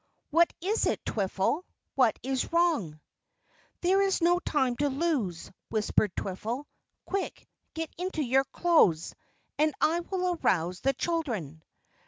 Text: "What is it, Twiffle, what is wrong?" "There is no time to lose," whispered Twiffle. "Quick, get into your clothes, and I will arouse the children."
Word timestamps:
"What 0.31 0.51
is 0.61 0.87
it, 0.87 1.05
Twiffle, 1.05 1.61
what 1.93 2.17
is 2.23 2.51
wrong?" 2.51 2.99
"There 3.81 4.01
is 4.01 4.19
no 4.19 4.39
time 4.39 4.75
to 4.77 4.89
lose," 4.89 5.51
whispered 5.69 6.15
Twiffle. 6.15 6.65
"Quick, 7.05 7.47
get 7.75 7.91
into 7.99 8.23
your 8.23 8.45
clothes, 8.45 9.13
and 9.59 9.75
I 9.79 9.99
will 9.99 10.39
arouse 10.41 10.79
the 10.79 10.93
children." 10.93 11.61